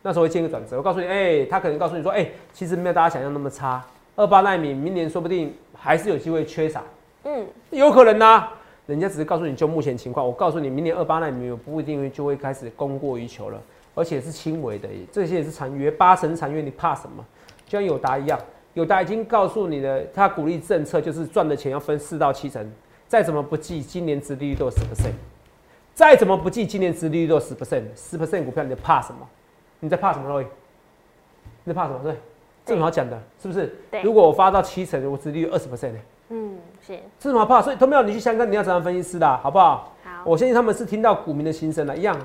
[0.01, 3.83] 那时候会见个转折，我告诉你，哎，他可能告诉你说，哎，其实没有大家想象那么差，
[4.15, 6.81] 二八纳米明年说不定还是有机会缺少，
[7.25, 8.47] 嗯，有可能呐。
[8.85, 13.61] 人家只是告诉你就目前情况，我告诉你，明年二八纳米不一定就会开始供过于求了。
[13.95, 17.23] 而且是轻微的，这些也是残约，八成残约，你怕什么？
[17.67, 18.39] 就像友达一样，
[18.73, 22.67] 友达已经告诉你的，他鼓励政策就是赚的钱要分四到七成，
[23.07, 25.13] 再怎么不计，今年殖利率都十 percent，
[25.93, 29.29] 再怎么不计，今年殖利率都十 percent，十 percent 股票你怕什么？
[29.79, 30.47] 你在怕什么？Roy？
[31.63, 31.99] 你在怕什么？
[32.01, 32.15] 对，
[32.65, 33.75] 这么好讲的，是不是？
[33.91, 34.01] 对。
[34.01, 35.99] 如果我发到七成，我殖利率二十 percent 呢？
[36.35, 36.99] 嗯，是。
[37.19, 37.61] 这什么怕？
[37.61, 38.01] 所以，同没有？
[38.01, 39.93] 你去香港，你要怎样分析师的，好不好？
[40.03, 40.23] 好。
[40.25, 42.17] 我相信他们是听到股民的心声了，一样。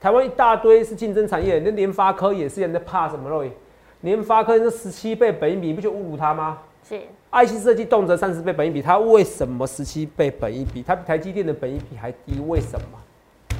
[0.00, 3.44] 台湾一大堆是竞争产业，那联发科也是人在怕什么咯？
[4.00, 6.58] 联发科那十七倍本益比，不就侮辱他吗？
[6.82, 7.00] 是。
[7.30, 10.82] IC 设计动辄三十倍本益比，它为什么十七倍本益比？
[10.82, 13.58] 它比台积电的本益比还低，为什么？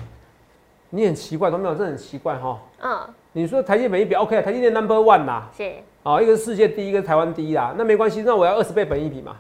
[0.91, 2.61] 你很奇怪，都没有，这很奇怪哈。
[2.83, 2.99] 嗯。
[3.33, 4.43] 你说台积电本益比 OK 啊？
[4.43, 5.49] 台积电 Number One 啦。
[5.57, 5.73] 是。
[6.03, 7.75] 哦，一个是世界第一，一个是台湾第一啦。
[7.77, 9.37] 那没关系，那我要二十倍本益比嘛。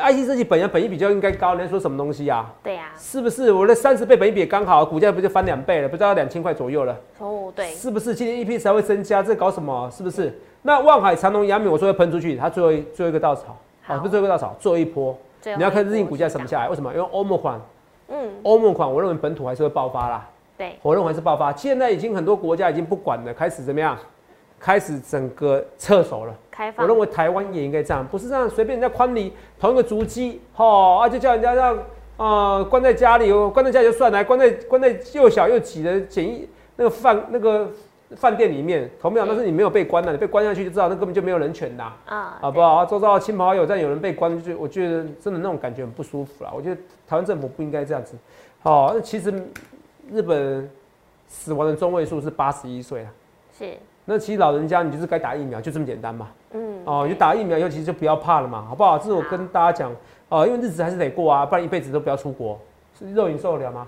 [0.00, 2.50] IC 设计本来本益比较应该高，你在说什么东西呀？
[2.62, 5.88] 对呀，是不是我的三十倍本益比刚好，股价不就翻两倍了？
[5.88, 6.96] 不知道两千块左右了。
[7.18, 9.22] 哦，对，是不是今年 EP 才会增加？
[9.22, 9.90] 这搞什么？
[9.90, 10.36] 是不是？
[10.62, 15.16] 那望海长隆、阳明，我说要喷出去，它最后最后一个稻草，啊，不是最后一个稻草，最后一波，
[15.56, 16.68] 你要看日经股价什么下来？
[16.68, 16.92] 为什么？
[16.92, 17.60] 因为欧盟款
[18.08, 20.28] 嗯，欧盟款我认为本土还是会爆发啦。
[20.58, 21.52] 对，我认为是爆发。
[21.54, 23.96] 现在已经很多国家已经不管了，开始怎么样？
[24.60, 26.34] 开始整个撤手了。
[26.50, 26.84] 开放。
[26.84, 31.78] 我认为台湾也应该这样，不是这样随便人家宽你同一个足迹，吼，啊就叫人家让
[32.16, 36.46] 啊关在家里，关在家里就算了，关在关在又小又挤的简易
[36.76, 37.68] 那个饭那个
[38.16, 41.92] 饭店里面，同样，但是你没有被关了，你被关下去就知道那根本就没有人权呐。
[42.06, 42.84] 啊，好不好？
[42.84, 46.52] 周遭亲朋好友在有人被关，就我觉得真的那种感觉很不舒服啦。
[46.54, 46.76] 我觉得
[47.08, 48.14] 台湾政府不应该这样子。
[48.62, 49.32] 好，那其实。
[50.12, 50.68] 日本
[51.28, 53.12] 死亡的中位数是八十一岁啊，
[53.56, 53.74] 是。
[54.12, 56.26] 那其实老人家你就是该打疫苗，就这么简单嘛。
[56.52, 56.82] 嗯。
[56.84, 58.98] 哦，就打疫苗以后其实就不要怕了嘛，好不好？
[58.98, 59.94] 这是我跟大家讲
[60.28, 62.58] 哦，因为日子还是得过啊，不然一辈子都不要出国。
[62.98, 63.86] 是肉眼受得了吗？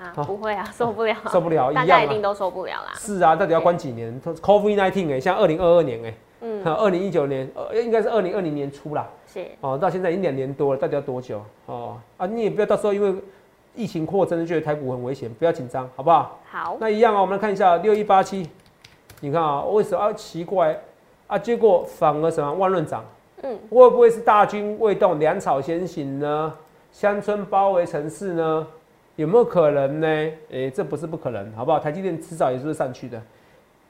[0.00, 1.16] 啊，不会啊，受不了。
[1.32, 2.92] 受不了， 大家一定都受不了啦。
[2.94, 9.08] 是啊，到底要关几年？Covid nineteen 哎，像二零二二年哎，嗯，二零一九年呃，应该是二零二零年初啦。
[9.26, 9.44] 是。
[9.60, 11.42] 哦，到现在已经两年多了，到底要多久？
[11.66, 13.20] 哦啊，你也不要到时候因为。
[13.76, 16.38] 疫情扩增，觉得台股很危险，不要紧张，好不好？
[16.48, 16.76] 好。
[16.78, 18.48] 那一样啊，我们来看一下六一八七，
[19.24, 20.78] 你看啊，为什么奇怪
[21.26, 21.38] 啊？
[21.38, 23.02] 结果反而什么万润涨？
[23.42, 26.52] 嗯，会不会是大军未动，粮草先行呢？
[26.92, 28.66] 乡村包围城市呢？
[29.16, 30.06] 有没有可能呢？
[30.52, 31.78] 哎，这不是不可能，好不好？
[31.78, 33.18] 台积电迟早也是会上去的，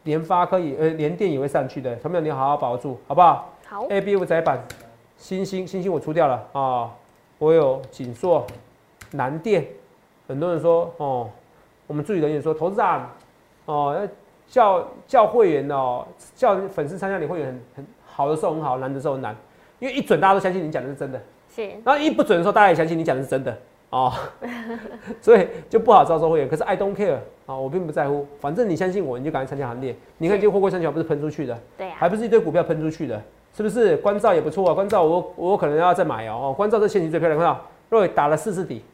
[0.05, 3.53] 联发科也呃联电也会上去的，同学们你好好把握住，好不好？
[3.67, 3.87] 好。
[3.89, 4.65] A B 五窄板，
[5.17, 6.93] 星星星星我出掉了啊，
[7.39, 8.47] 我有锦硕。
[9.11, 9.67] 南电，
[10.29, 11.29] 很多人说哦，
[11.89, 13.11] 我们助理人员说，投资长
[13.65, 14.09] 哦，要
[14.55, 19.35] 叫叫会员哦，叫粉丝参加你会员很很好的时候很好，难的时候很难，
[19.81, 21.21] 因为一准大家都相信你讲的是真的，
[21.53, 23.59] 是，然后一不准的时候大家也相信你讲的是真的。
[23.91, 24.13] 哦，
[25.21, 26.49] 所以就不好招收会员。
[26.49, 29.97] 可是 I don't care 啊，我并不在乎，反正你相信我，你就赶快参加行列。
[30.19, 33.21] 你看，就货柜三角不是喷出去的，对呀，还不是一堆股票喷出去的，
[33.57, 33.97] 是不是？
[33.97, 37.61] 关照也不错啊，关照我我可能要再买哦，关照这现金最漂亮，看到？
[37.91, 38.85] 若伟打了四次底。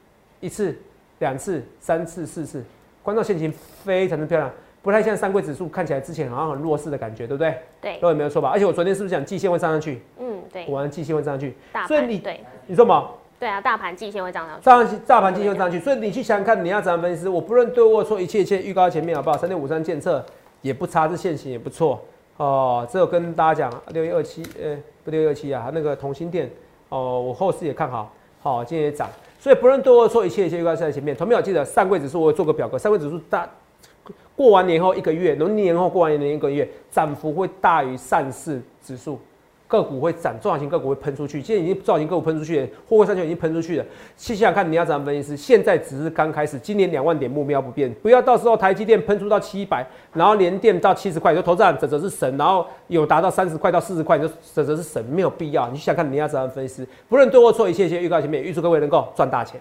[0.40, 0.74] 一次、
[1.18, 2.64] 两次、三次、四次，
[3.02, 3.52] 关照线型
[3.84, 4.50] 非常的漂亮，
[4.82, 7.54] 不太像三柜指数看起来之前好像很弱势的感觉，对不对？
[7.80, 8.48] 对，各位没有错吧？
[8.50, 10.02] 而且我昨天是不是讲季线会上上去？
[10.18, 10.64] 嗯，对。
[10.64, 11.54] 果然季线会上上去，
[11.86, 13.08] 所以你对，你说嘛？
[13.38, 14.64] 对啊，大盘季线会涨上去。
[14.64, 17.26] 上大盘季线会上去，所以你去想想看，你要怎样分析？
[17.28, 19.36] 我不论对或错，一切一切预告前面好不好？
[19.36, 20.24] 三点五三建测
[20.62, 22.02] 也不差，这线型也不错
[22.36, 22.86] 哦。
[22.90, 26.50] 只有跟大家讲，六一二七，呃，不六一二七啊，那个同心店
[26.90, 28.12] 哦，我后市也看好，
[28.42, 29.08] 好，今天也涨。
[29.38, 31.16] 所以不论对或错，一切一切预告在前面。
[31.16, 32.76] 同没有记得上柜指数，我做个表格。
[32.76, 33.48] 上柜指数大
[34.40, 39.20] 过完年后一个月，农历年后过完年一个月，涨幅会大于上市指数。
[39.68, 41.42] 个股会涨，中小型个股会喷出去。
[41.42, 43.84] 现在已经中小型个股喷出去了，货柜三千已经喷出去了。
[44.16, 45.28] 细想想看，你要怎么分析？
[45.28, 55.68] 师现在只是刚开始，今年两万点目标不变，不要到时候台积电喷出到七百，然后连电到七十块，就投资人这则是神，然后有达到三十块到四十块，就这则是神，没有必要。
[55.68, 56.88] 你想看你要怎么分析师？
[57.10, 59.60] 不论对或错，一切一切预告前面，预祝各位能够赚大钱。